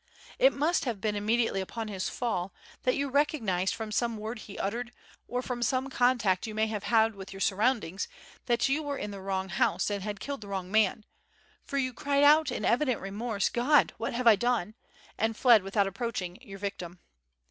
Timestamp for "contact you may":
5.91-6.65